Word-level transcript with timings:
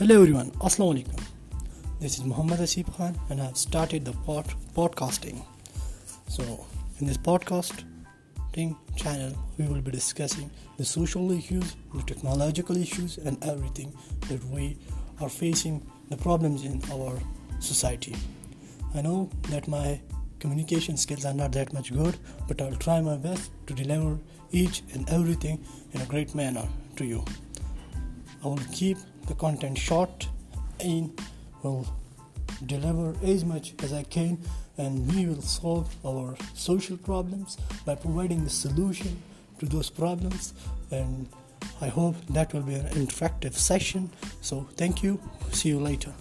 Hello 0.00 0.22
everyone, 0.22 0.50
Assalamu 0.66 0.92
alaikum. 0.94 1.24
This 2.00 2.14
is 2.18 2.24
Muhammad 2.24 2.60
Asif 2.60 2.86
Khan 2.96 3.14
and 3.28 3.38
I 3.38 3.44
have 3.44 3.58
started 3.58 4.02
the 4.02 4.14
pod- 4.28 4.54
podcasting. 4.74 5.44
So, 6.26 6.64
in 6.98 7.06
this 7.06 7.18
podcasting 7.18 8.78
channel, 8.96 9.34
we 9.58 9.66
will 9.66 9.82
be 9.82 9.90
discussing 9.90 10.50
the 10.78 10.86
social 10.86 11.30
issues, 11.32 11.76
the 11.94 12.02
technological 12.04 12.78
issues, 12.78 13.18
and 13.18 13.44
everything 13.44 13.92
that 14.30 14.42
we 14.44 14.78
are 15.20 15.28
facing, 15.28 15.82
the 16.08 16.16
problems 16.16 16.64
in 16.64 16.80
our 16.90 17.20
society. 17.58 18.16
I 18.94 19.02
know 19.02 19.28
that 19.50 19.68
my 19.68 20.00
communication 20.38 20.96
skills 20.96 21.26
are 21.26 21.34
not 21.34 21.52
that 21.52 21.74
much 21.74 21.92
good, 21.92 22.16
but 22.48 22.62
I'll 22.62 22.82
try 22.86 23.02
my 23.02 23.18
best 23.18 23.50
to 23.66 23.74
deliver 23.74 24.18
each 24.50 24.82
and 24.94 25.06
everything 25.10 25.62
in 25.92 26.00
a 26.00 26.06
great 26.06 26.34
manner 26.34 26.66
to 26.96 27.04
you. 27.04 27.22
I 28.42 28.48
will 28.48 28.60
keep 28.72 28.98
the 29.26 29.34
content 29.34 29.78
short 29.78 30.28
and 30.80 31.18
will 31.62 31.86
deliver 32.66 33.14
as 33.24 33.44
much 33.44 33.74
as 33.82 33.92
I 33.92 34.02
can, 34.02 34.38
and 34.78 35.12
we 35.14 35.26
will 35.26 35.42
solve 35.42 35.94
our 36.04 36.36
social 36.54 36.96
problems 36.96 37.56
by 37.84 37.94
providing 37.94 38.44
the 38.44 38.50
solution 38.50 39.22
to 39.58 39.66
those 39.66 39.90
problems. 39.90 40.54
And 40.90 41.28
I 41.80 41.88
hope 41.88 42.16
that 42.30 42.52
will 42.52 42.62
be 42.62 42.74
an 42.74 42.86
interactive 42.88 43.54
session. 43.54 44.10
So, 44.40 44.66
thank 44.76 45.02
you. 45.02 45.20
See 45.52 45.68
you 45.68 45.80
later. 45.80 46.12